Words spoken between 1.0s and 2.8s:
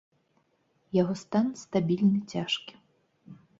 Яго стан стабільны цяжкі.